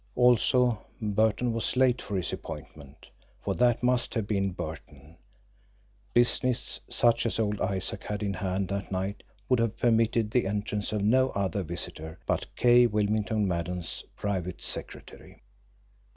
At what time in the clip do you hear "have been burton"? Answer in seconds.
4.15-5.15